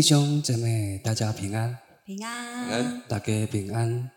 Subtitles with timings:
[0.00, 1.78] 弟兄姊妹，大家平安。
[2.06, 2.64] 平安。
[2.64, 3.02] 平安。
[3.06, 4.10] 大家平安。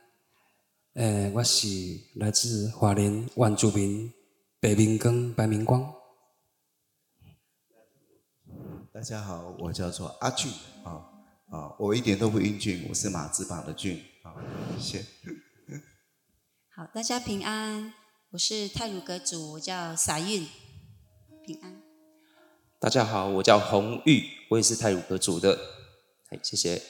[0.93, 1.67] 诶，我是
[2.15, 4.09] 来自华莲原住民
[4.61, 5.93] 白明光白明光。
[8.93, 10.49] 大家好，我叫做阿俊
[10.85, 11.03] 啊
[11.51, 14.39] 啊，我一点都不英俊，我是马字旁的俊啊，
[14.79, 15.05] 谢谢。
[16.73, 17.93] 好，大家平安，
[18.29, 20.47] 我是泰鲁阁族，我叫撒运，
[21.45, 21.81] 平安。
[22.79, 25.57] 大家好，我叫洪玉，我也是泰鲁阁族的，
[26.41, 26.81] 谢谢。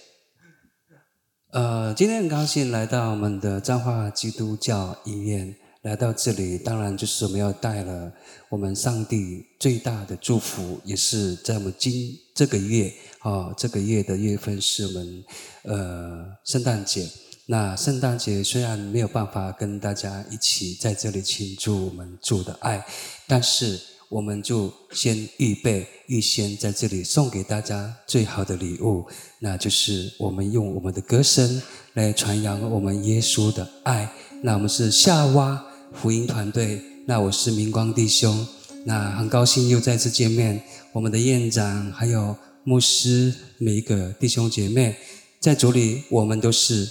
[1.51, 8.11] 呃，今天很高兴来到我们的彰化基督教医院，来到这里，当然就是我们要带了
[8.49, 15.23] 我们上帝最大的祝福，也是在我们今这个月啊、哦，这个月的月份是我们
[15.63, 17.07] 呃圣诞节。
[17.45, 22.83] 那圣诞节虽然没有办法跟大家一起在这里庆祝我们主的爱，
[23.27, 23.79] 但是
[24.13, 29.03] 我们就先预备、预先在这里送给大家最好的礼物，
[29.39, 31.59] 那就是我们用我们的歌声
[31.93, 34.07] 来传扬我们耶稣的爱。
[34.43, 38.47] 那我们是夏娃福音团队，那我是明光弟兄，
[38.85, 40.61] 那很高兴又再次见面。
[40.91, 44.95] 我们的院长还有牧师，每一个弟兄姐妹
[45.39, 46.87] 在主里，我们都是。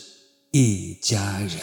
[0.55, 1.59] 一家人，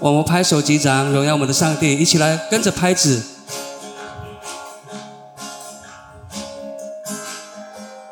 [0.00, 3.22] 我们拍手击掌，荣耀我们的上帝，一起来跟着拍子。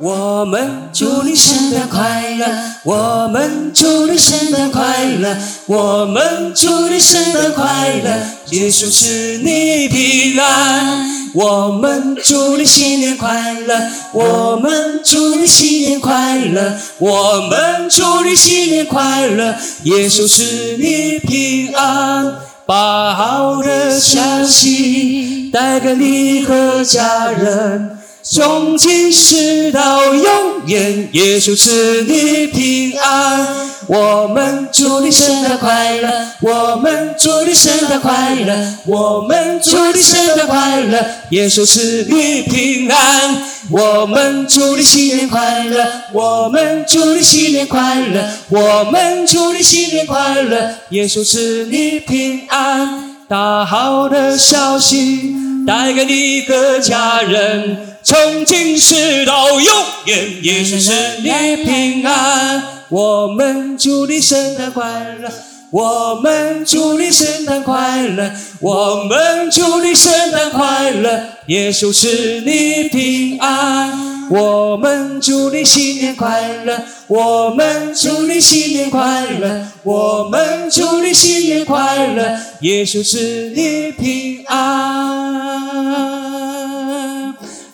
[0.00, 2.46] 我们祝你圣诞快乐，
[2.84, 8.10] 我们祝你圣诞快乐，我们祝你圣诞快乐，
[8.50, 11.19] 耶稣赐你平安。
[11.34, 27.97] 我们祝你新年快乐，我们祝你新年快乐，我们祝你新年快乐，耶稣赐你平安，把好的消息带给你和家人。
[28.31, 33.49] 从今世到永远，耶稣赐你平安。
[33.87, 36.11] 我们祝你圣诞快乐，
[36.43, 43.43] 我们祝你圣诞快乐，我们祝你圣诞快乐，耶稣赐你平安。
[43.71, 53.16] 我们祝你新年快乐，我们祝你新年快乐，我们祝你新年快乐，耶稣赐你平安。
[53.27, 55.34] 大好的消息
[55.66, 57.89] 带给你和家人。
[58.08, 59.74] 从今世到永
[60.06, 61.28] 远，耶稣赐你
[61.62, 62.62] 平安。
[62.88, 64.82] 我们祝你圣诞快
[65.20, 65.30] 乐，
[65.70, 73.92] 我们祝你圣诞快乐，我们祝你圣诞快乐，耶稣是你平安。
[74.30, 86.17] 我们祝你新年快乐，我们祝你新年快乐，我们祝你新年快乐，耶稣是你平安。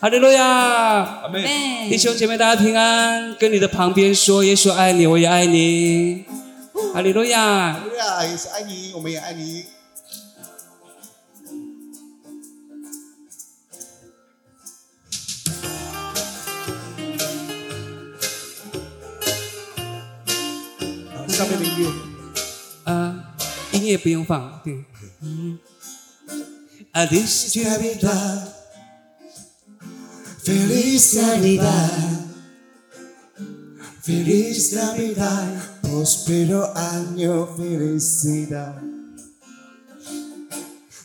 [0.04, 0.44] 哈利路亚，
[1.22, 1.42] 阿门。
[1.88, 3.34] 弟兄姐妹，大家平安。
[3.36, 6.26] 跟你的旁边说，耶稣爱你，我也爱你。
[6.92, 9.64] 哈利路亚，哈利路亚，耶稣爱你，我们也爱你。
[21.28, 21.88] 上面的音乐，
[22.92, 23.24] 啊，
[23.72, 24.84] 音乐不用放，对。
[25.22, 25.58] 嗯。
[30.44, 32.26] Feliz Navidad,
[34.02, 38.74] feliz Navidad, próspero año, felicidad.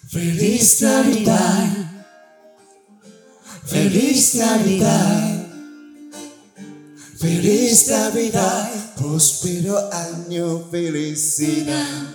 [0.09, 1.69] Feliz Navidad,
[3.66, 5.47] feliz Navidad,
[7.17, 12.07] feliz Navidad, próspero año, felicidad.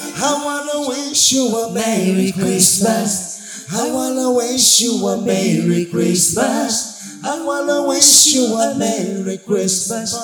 [0.00, 3.27] I wanna wish you a Merry Christmas.
[3.70, 7.20] I wanna wish you a Merry Christmas.
[7.24, 10.14] I wanna wish you a Merry Christmas.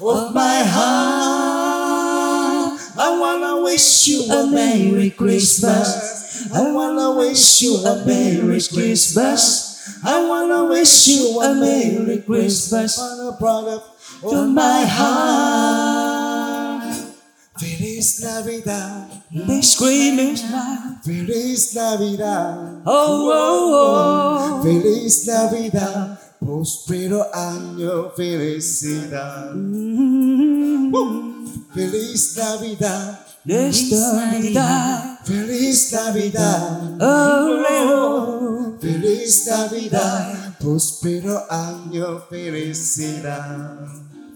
[0.00, 1.90] Of my heart.
[2.96, 6.48] I wanna wish you a Merry Christmas.
[6.54, 9.98] I wanna wish you a Merry Christmas.
[10.04, 12.96] I wanna wish you a Merry Christmas.
[14.20, 16.19] From my heart.
[17.60, 19.04] Feliz Navidad.
[19.30, 21.04] They scream it loud.
[21.04, 22.80] Feliz Navidad.
[22.86, 24.62] Oh, oh, oh.
[24.62, 26.18] Feliz Navidad.
[26.40, 29.52] Prospero año, felicidad.
[29.54, 30.90] Mm-hmm.
[31.74, 33.26] Feliz Navidad.
[33.44, 35.18] Feliz Navidad.
[35.26, 36.96] Feliz Navidad.
[36.98, 38.78] Oh, oh.
[38.80, 40.56] Feliz Navidad.
[40.58, 43.86] Prospero año, felicidad.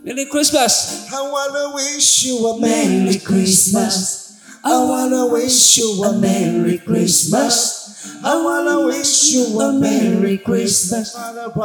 [0.04, 1.10] Merry Christmas.
[1.10, 4.38] I wanna wish you a Merry Christmas.
[4.62, 8.20] I wanna wish you a Merry Christmas.
[8.22, 11.14] I wanna wish you a Merry Christmas.
[11.16, 11.56] Of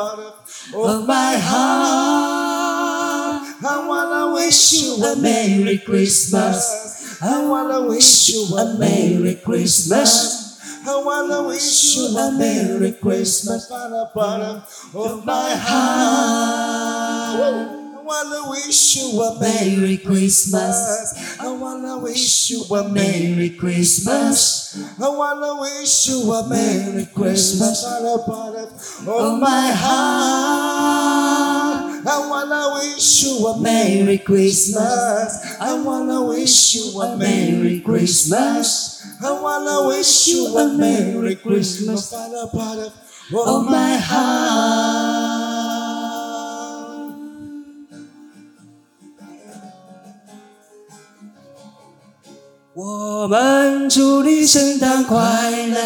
[1.06, 7.20] my heart, I wanna wish you a Merry Christmas.
[7.22, 10.88] I wanna wish you a Merry Christmas.
[10.88, 13.70] I wanna wish you a Merry Christmas.
[13.70, 17.79] Of my heart.
[18.10, 21.38] I wanna wish you a Merry Christmas.
[21.40, 24.76] I wanna wish you a Merry Christmas.
[25.00, 27.84] I wanna wish you a Merry Christmas.
[29.06, 31.08] Oh my heart.
[32.08, 35.58] I wanna wish you a Merry Christmas.
[35.62, 39.06] I wanna wish you a Merry Christmas.
[39.22, 42.12] I wanna wish you a Merry Christmas.
[43.32, 45.29] Oh my heart.
[52.82, 55.20] 我们祝你圣诞快
[55.68, 55.78] 乐，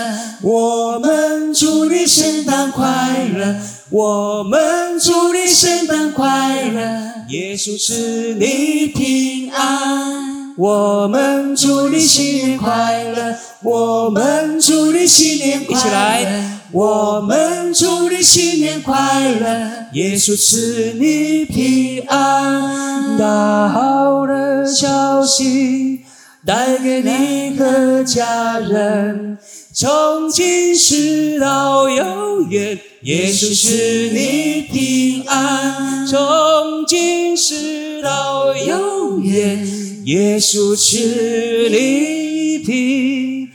[0.43, 3.55] 我们祝你圣诞快乐，
[3.89, 6.81] 我们祝你圣诞快乐，
[7.29, 10.53] 耶稣赐你平安。
[10.55, 23.17] 我们祝你新年快乐，我们祝你新年快乐，一起来，我们祝你新年快乐，耶稣赐你平安。
[23.17, 26.02] 大好的消息。
[26.45, 29.37] 带给你和家人，
[29.73, 36.05] 从今时到永远，耶稣是你平安。
[36.05, 39.65] 从今时到永远，
[40.05, 43.49] 耶稣是你平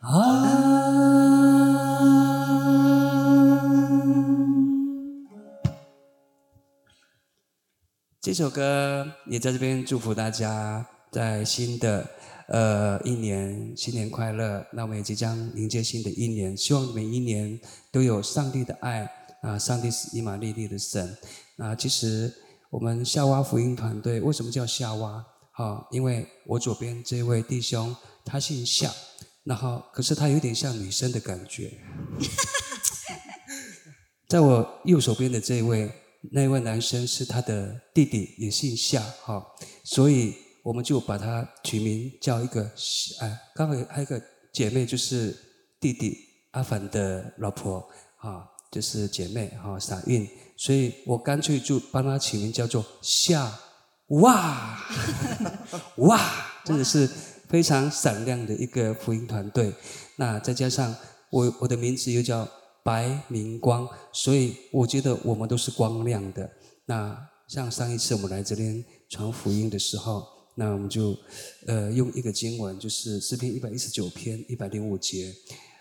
[0.00, 0.76] 安。
[8.20, 12.06] 这首歌也在这边祝福大家，在新的。
[12.48, 14.64] 呃，一年新年快乐！
[14.72, 17.58] 那我们也即将迎接新的一年，希望每一年
[17.90, 19.10] 都有上帝的爱
[19.42, 19.58] 啊！
[19.58, 21.18] 上帝是以马内利的神
[21.56, 21.74] 啊！
[21.74, 22.32] 其实
[22.70, 25.24] 我们夏娃福音团队为什么叫夏娃？
[25.54, 27.94] 啊，因为我左边这位弟兄
[28.24, 28.92] 他姓夏，
[29.42, 31.72] 然后可是他有点像女生的感觉。
[34.28, 35.90] 在我右手边的这位
[36.30, 39.44] 那位男生是他的弟弟，也姓夏，哈，
[39.82, 40.45] 所以。
[40.66, 42.68] 我们就把它取名叫一个，
[43.20, 44.20] 哎，刚好还有一个
[44.52, 45.32] 姐妹，就是
[45.78, 46.18] 弟弟
[46.50, 53.56] 阿凡的老婆，啊，就是姐妹哈，傻韵，所以我干脆就帮她取名叫做夏
[54.08, 54.76] 哇，
[55.98, 56.20] 哇，
[56.64, 57.08] 真的是
[57.48, 59.72] 非常闪亮的一个福音团队。
[60.16, 60.92] 那再加上
[61.30, 62.44] 我我的名字又叫
[62.82, 66.50] 白明光，所以我觉得我们都是光亮的。
[66.86, 67.16] 那
[67.46, 70.34] 像上一次我们来这边传福音的时候。
[70.58, 71.14] 那我们就，
[71.66, 75.30] 呃，用一个经文，就是诗篇一百一十九篇一百零五节，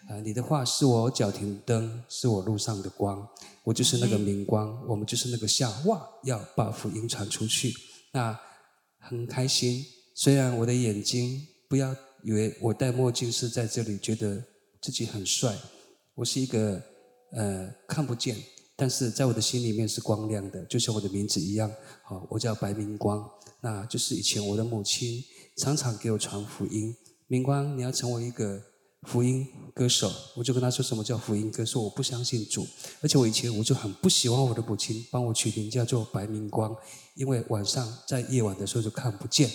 [0.09, 3.25] 啊、呃，你的话是我脚前灯，是我路上的光，
[3.63, 7.73] 我就是那个明光，我们就是那个夏哇，要把福音传出去。
[8.11, 8.37] 那
[8.99, 14.43] 很开心，虽然我的眼睛，不要以为我戴墨镜是在这里觉得
[14.81, 15.55] 自己很帅，
[16.15, 16.81] 我是一个
[17.31, 18.35] 呃看不见，
[18.75, 21.71] 但是在我的心里面是光亮的，就像我的名字一样，
[22.03, 23.25] 好，我叫白明光。
[23.65, 25.23] 那就是以前我的母亲
[25.57, 26.95] 常常给我传福音，
[27.25, 28.61] 明光，你要成为一个
[29.07, 30.11] 福音歌手。
[30.35, 32.67] 我就跟他说什么叫福音歌手，我不相信主，
[33.01, 36.75] 而且我以前我就很不喜欢我的母亲帮我取名叫做白明光，
[37.15, 39.49] 因为晚上在夜晚的时候就看不见，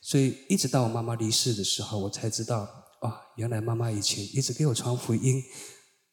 [0.00, 2.68] 所以一直到我妈妈离世的时候，我才知道
[3.00, 5.42] 啊，原来妈妈以前一直给我传福音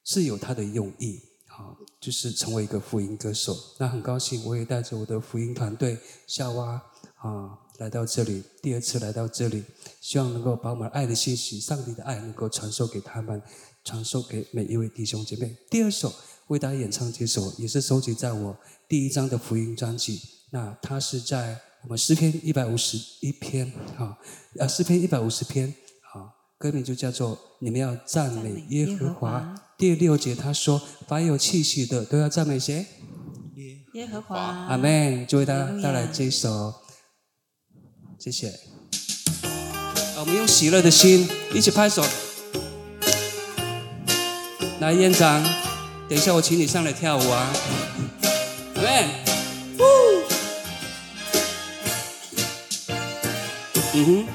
[0.03, 3.55] 是有她的用意，好，就是成为一个福音歌手。
[3.79, 6.81] 那很高兴，我也带着我的福音团队夏娃。
[7.23, 9.63] 啊，来到这里，第二次来到这里，
[10.01, 13.41] 希望能够把我们爱的信息、上帝的爱能够传授给他们，
[13.85, 15.55] 传授给每一位弟兄姐妹。
[15.69, 16.13] 第二首
[16.47, 18.57] 为大家演唱这首，也是收集在我
[18.89, 20.19] 第一张的福音专辑。
[20.51, 24.17] 那它是在我们诗篇一百五十一篇，啊，
[24.59, 25.73] 呃，诗篇一百五十篇，
[26.13, 26.27] 啊，
[26.57, 29.55] 歌名就叫做“你们要赞美耶和华”。
[29.79, 32.85] 第六节他说：“凡有气息的都要赞美谁？
[33.93, 34.37] 耶和华。”
[34.67, 35.25] 阿门。
[35.25, 36.82] 就为大家带来这首。
[38.23, 38.53] 谢谢。
[40.17, 42.01] 我们用喜乐的心一起拍手。
[44.79, 45.43] 来，院长，
[46.07, 47.53] 等一下我请你上来跳舞啊。
[48.75, 49.09] 来，
[53.93, 54.25] 嗯哼。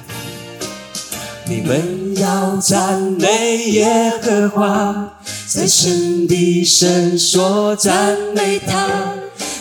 [1.46, 9.14] 你们要赞美耶和华，在圣地圣所赞美他，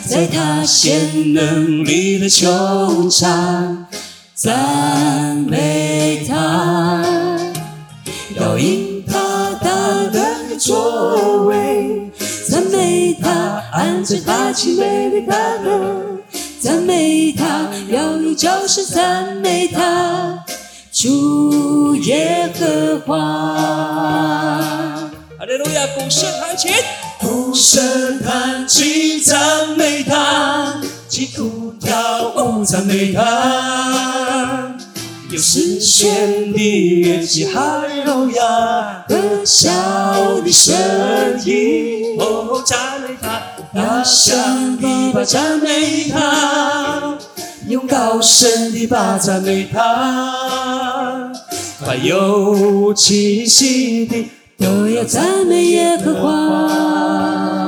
[0.05, 3.86] 在他显能力的穹苍。
[4.37, 7.03] 赞美他。
[8.39, 9.67] 要因他大
[10.11, 12.11] 的作为，
[12.47, 16.19] 赞美他，按着他极美丽大能，
[16.59, 20.45] 赞美他，要用角声赞美他，
[20.93, 23.17] 主耶和华。
[25.39, 26.71] 哈利路亚，鼓声弹琴，
[27.19, 30.79] 鼓声弹琴赞美他，
[31.17, 34.75] 击鼓跳舞赞美他。
[35.31, 40.75] 有丝弦的乐器，哈利路亚，和箫的声
[41.43, 43.41] 音，哦，赞美他，
[43.73, 47.17] 大声的把赞美他，
[47.67, 51.33] 用高声的把赞美他，
[51.79, 57.66] 凡有气息的都要赞美耶和华。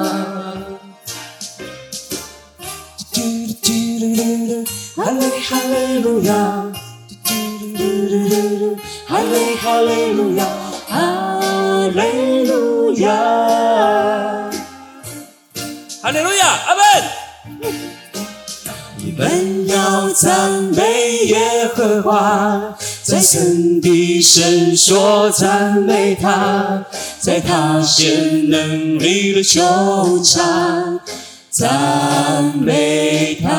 [5.09, 6.71] 哈利哈利路亚。
[9.07, 10.45] 哈利哈利路亚，
[10.87, 13.09] 哈利路亚，
[16.03, 16.83] 哈利路亚，阿门。
[18.97, 26.85] 你们要赞美耶和华，在圣地圣所赞美他，
[27.19, 30.99] 在他显能力的球场。
[31.59, 33.49] 赞美他，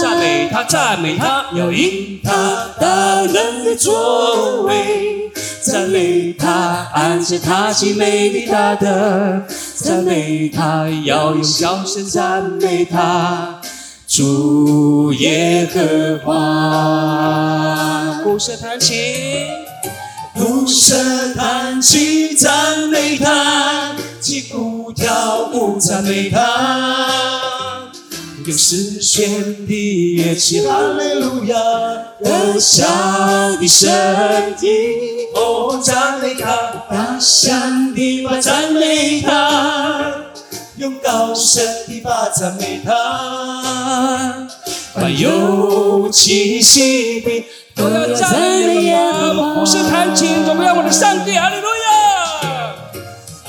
[0.00, 2.86] 赞美他，赞美他，要因他大
[3.20, 9.42] 能的作为，赞美他，按着他极美的大德，
[9.74, 13.60] 赞美他，要用角声赞美他，
[14.08, 18.22] 主耶和华。
[18.24, 18.96] 鼓声弹琴，
[20.34, 27.49] 鼓声弹琴，赞美他，击鼓跳舞，赞美他。
[28.50, 31.56] 用丝弦的乐器，哈利路亚，
[32.20, 33.88] 和箫的声
[34.60, 34.72] 音，
[35.36, 36.50] 哦，赞美他，
[36.90, 40.16] 大声的把赞美他，
[40.78, 44.48] 用高声的把赞美他，
[44.94, 47.44] 把有气息的
[47.76, 49.84] 都要赞美他，不是。
[49.88, 51.89] 弹琴，荣耀我的上帝，哈利路亚。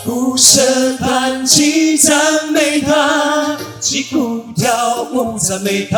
[0.04, 3.58] 鼓声弹起，赞美他。
[3.80, 5.98] 击鼓跳舞赞美他，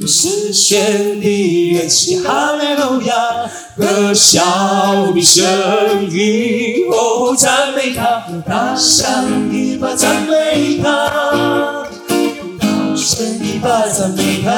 [0.00, 3.14] 用丝弦的乐器，哈利路亚，
[3.76, 5.44] 和箫的声
[6.10, 10.88] 音，哦，赞美他，大声的把赞美他，
[12.58, 14.50] 大声的把赞美他，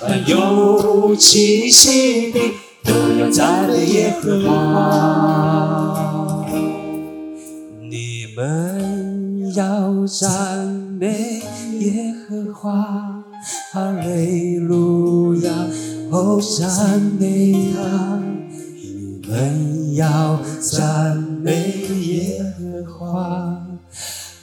[0.00, 2.40] 凡有气息的
[2.88, 2.90] 都
[3.20, 4.46] 要赞美耶和华，
[7.82, 8.88] 你们。
[9.56, 10.68] 要赞
[11.00, 11.40] 美
[11.80, 12.70] 耶和华，
[13.72, 15.50] 哈利路亚，
[16.10, 18.20] 哦，赞美他。
[18.76, 23.66] 你们要赞美耶和华，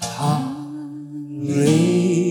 [0.02, 0.42] 哈
[1.40, 2.25] 利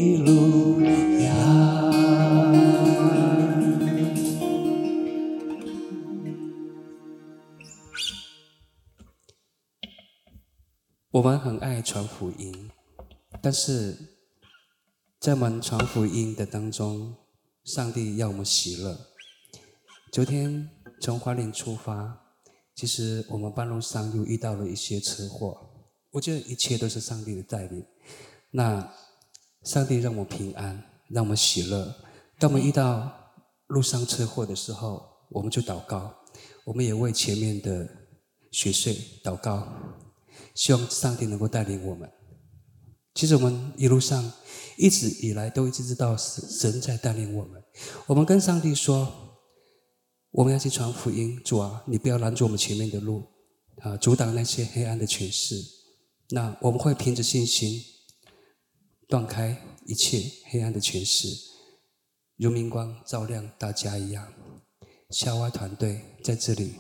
[11.15, 12.69] 我们很爱传福音。
[13.41, 13.97] 但是
[15.21, 17.15] 在我们传福音的当中，
[17.63, 18.99] 上帝要我们喜乐。
[20.11, 20.69] 昨天
[21.01, 22.21] 从花莲出发，
[22.75, 25.57] 其实我们半路上又遇到了一些车祸。
[26.11, 27.87] 我觉得一切都是上帝的带领。
[28.51, 28.93] 那
[29.63, 31.95] 上帝让我们平安，让我们喜乐。
[32.41, 33.09] 当我们遇到
[33.69, 36.13] 路上车祸的时候，我们就祷告，
[36.65, 37.89] 我们也为前面的
[38.51, 39.73] 雪隧祷告，
[40.55, 42.11] 希望上帝能够带领我们。
[43.15, 44.33] 其实我们一路上
[44.77, 47.63] 一直以来都一直知道神在带领我们。
[48.07, 49.13] 我们跟上帝说，
[50.31, 53.23] 我们要去传福音，主啊，你不要拦住我们前面的路，
[53.83, 55.55] 啊，阻挡那些黑暗的权势。
[56.31, 57.81] 那我们会凭着信心
[59.07, 59.57] 断开
[59.87, 61.29] 一切黑暗的权势，
[62.37, 64.33] 如明光照亮大家一样。
[65.11, 66.75] 夏娃团队在这里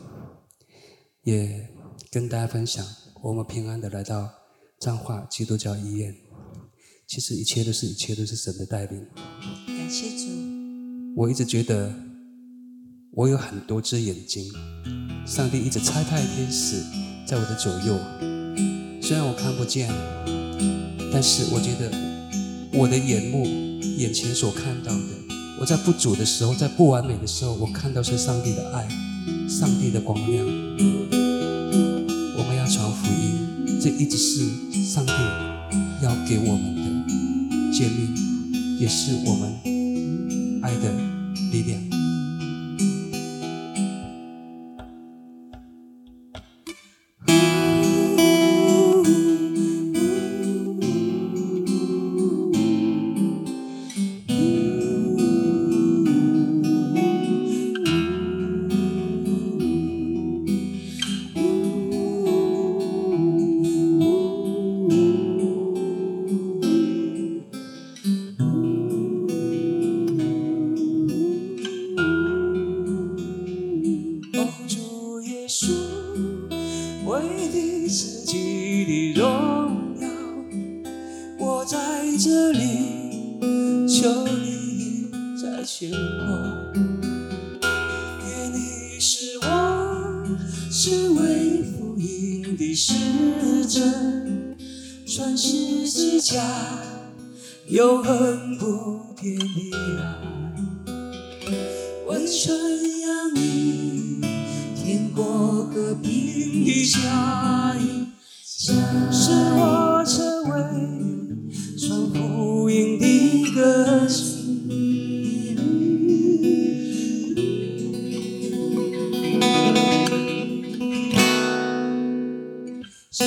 [1.22, 1.68] 也
[2.10, 2.84] 跟大家分享，
[3.24, 4.30] 我们平安的来到
[4.78, 6.14] 彰化基督教医院。
[7.06, 9.00] 其实一切都是一切都是神的带领。
[9.66, 10.26] 感谢主。
[11.16, 11.90] 我一直觉得
[13.12, 14.52] 我有很多只眼睛，
[15.26, 16.82] 上帝一直差派天使
[17.26, 17.98] 在我的左右。
[19.00, 19.88] 虽然我看不见，
[21.10, 21.90] 但是我觉得
[22.78, 23.46] 我的眼目
[23.96, 25.08] 眼前所看到的，
[25.58, 28.86] 我在不足的时候，在不完美的时候，我看到是上帝的爱，
[29.48, 31.23] 上帝的光亮。
[33.84, 35.12] 这一直是上帝
[36.02, 36.84] 要给我们的。
[37.70, 39.52] 建立也是我们
[40.62, 40.90] 爱的
[41.52, 41.83] 力量。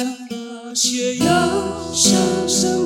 [0.04, 1.26] 那些忧
[1.94, 2.77] 伤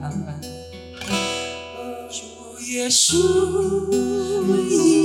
[0.00, 0.12] 样。
[2.10, 3.10] 主耶稣，
[4.46, 5.01] 唯一。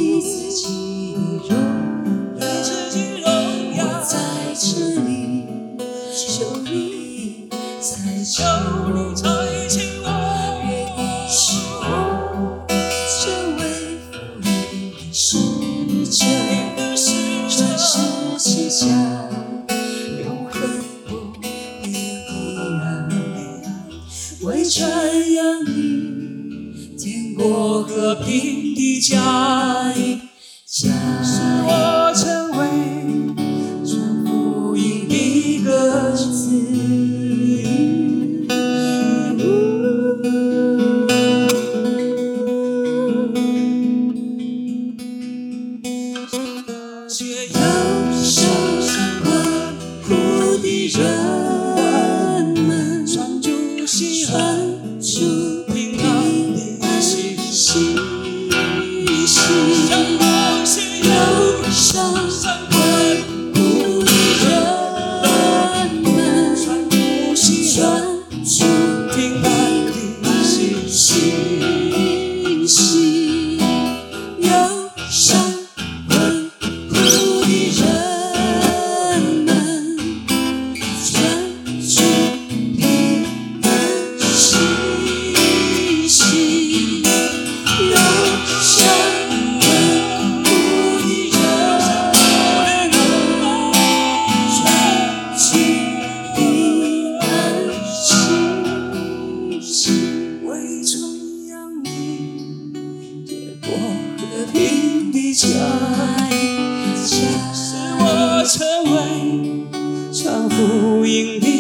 [111.08, 111.57] Hình.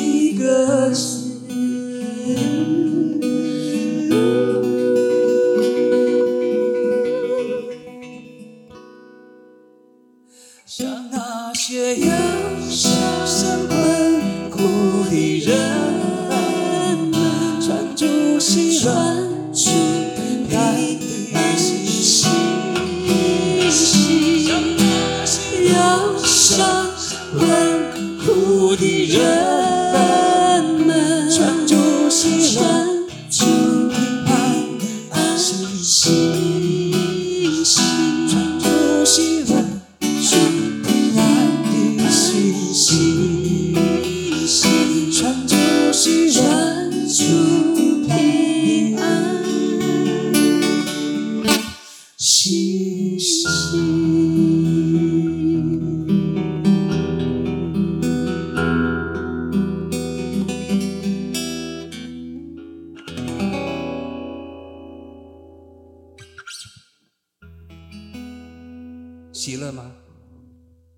[69.72, 69.96] 吗？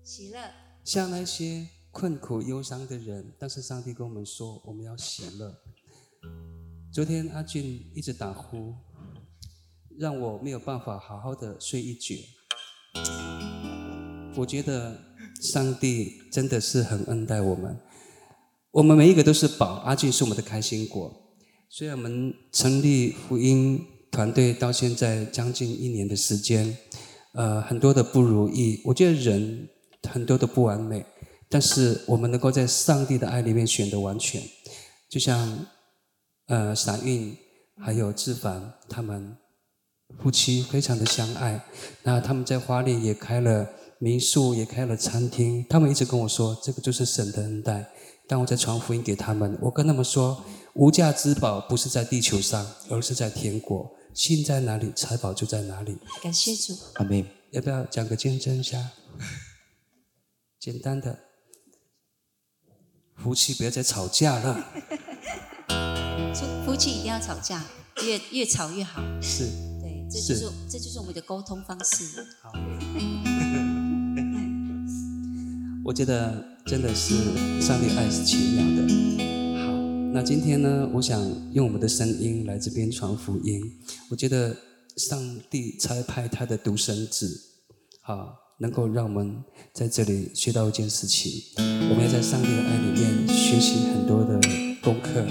[0.02, 0.40] 喜乐。
[0.82, 5.54] 像那些困苦忧伤的人但是上帝跟我们说我们要喜乐。
[6.92, 8.74] 昨天阿俊一直打呼
[9.98, 12.16] 让我没有办法好好的睡一觉。
[14.36, 14.98] 我觉得
[15.40, 17.78] 上帝真的是很恩待我们。
[18.72, 21.36] 我们每一个都是宝阿俊是我们的开心果。
[21.68, 26.76] 虽然我们成立福音团队到现在将近一年的时间
[27.32, 29.68] 呃，很多的不如意，我觉得人
[30.08, 31.04] 很多的不完美，
[31.48, 34.42] 但是我们能够在上帝的爱里面选择完全，
[35.08, 35.66] 就像
[36.46, 37.36] 呃闪运
[37.78, 39.36] 还有志凡他们。
[40.20, 41.64] 夫妻非常的相爱，
[42.02, 43.64] 那他们在花莲也开了
[44.00, 45.64] 民宿，也开了餐厅。
[45.70, 47.88] 他们一直跟我说，这个就是神的恩待。
[48.26, 53.88] 当我在传福音给他们，我跟他们说，无价之宝不是在地球上，而是在天国。
[54.14, 55.96] 心在哪里，财宝就在哪里。
[56.22, 57.24] 感谢主，阿门。
[57.50, 58.90] 要不要讲个见证一下？
[60.60, 61.18] 简单的，
[63.16, 64.64] 夫妻不要再吵架了。
[66.64, 67.64] 夫妻一定要吵架，
[68.04, 69.02] 越越吵越好。
[69.20, 69.46] 是。
[69.80, 72.24] 对这就是，是这就是我们的沟通方式。
[72.40, 72.52] 好，
[75.84, 77.14] 我觉得真的是
[77.60, 79.39] 上帝爱是奇妙的。
[80.12, 83.62] 那今天呢，我想用我们的声音来这边传福音。
[84.08, 84.56] 我觉得
[84.96, 85.18] 上
[85.48, 87.40] 帝差派他的独生子，
[88.00, 89.36] 好，能够让我们
[89.72, 91.32] 在这里学到一件事情。
[91.58, 94.40] 我们要在上帝的爱里面学习很多的
[94.82, 95.24] 功课，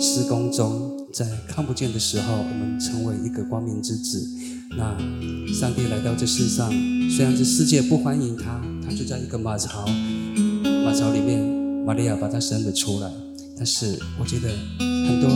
[0.00, 0.96] 施工中。
[1.12, 4.24] 在看不见的时候，我们成为一个光明之子。
[4.78, 4.96] 那
[5.52, 6.70] 上帝来到这世上，
[7.10, 9.84] 虽然这世界不欢迎他，他就在一个马槽，
[10.84, 11.40] 马槽里面，
[11.84, 13.10] 玛利亚把他生了出来。
[13.60, 15.28] 但是我觉得很多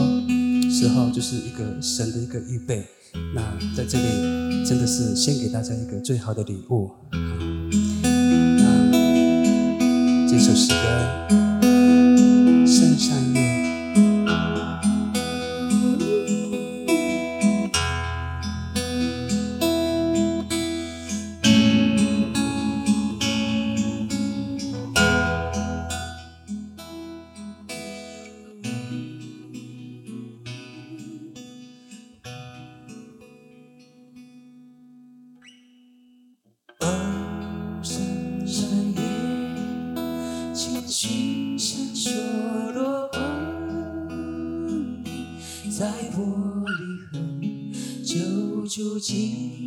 [0.71, 2.83] 时候就是一个神的一个预备。
[3.35, 3.43] 那
[3.77, 6.91] 在这里真的是献给大家一个最好的礼物。
[7.13, 8.91] 那
[10.27, 11.54] 这首诗歌。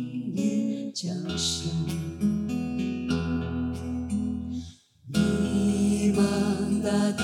[0.08, 0.92] 凝练，
[6.82, 7.22] 大地，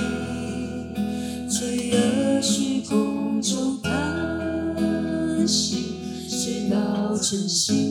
[1.49, 5.97] 坠落虚空中叹息，
[6.29, 7.84] 直到晨曦。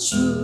[0.00, 0.39] true.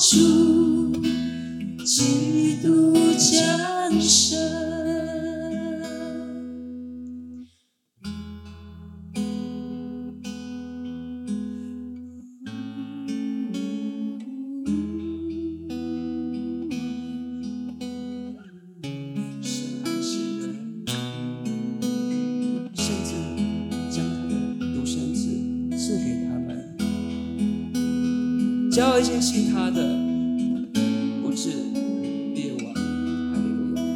[0.00, 0.29] you
[29.00, 29.82] 一些其他的，
[31.22, 31.48] 不是
[32.34, 32.74] 列王，
[33.32, 33.86] 还没有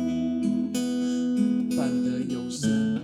[0.41, 2.99] 用，反得有生，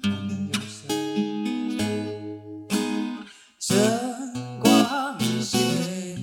[0.00, 0.58] 反得有
[3.58, 3.68] 生，
[4.62, 5.60] 光显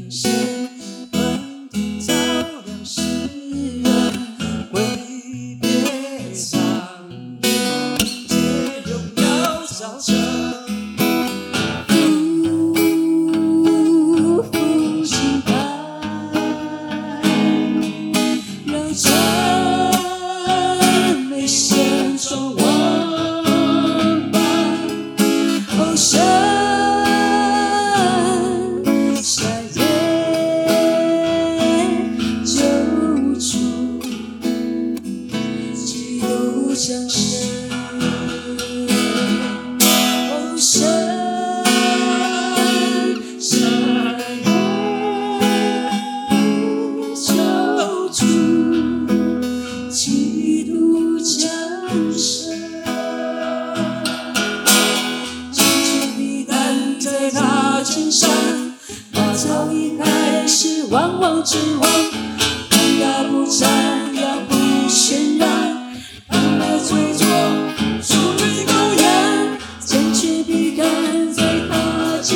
[0.10, 0.32] 现，
[1.12, 2.12] 门照
[2.66, 3.00] 亮世
[3.84, 3.86] 人，
[4.74, 4.76] 挥
[5.62, 6.60] 别伤
[7.44, 8.34] 痕，借
[8.90, 9.24] 荣耀
[9.68, 10.35] 照彻。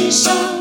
[0.10, 0.59] 伤